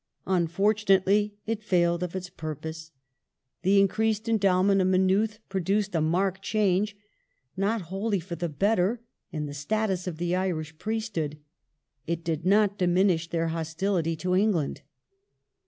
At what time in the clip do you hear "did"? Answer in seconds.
12.23-12.47